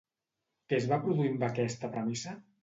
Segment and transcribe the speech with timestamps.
[0.71, 2.35] Què es va produir amb aquesta premissa?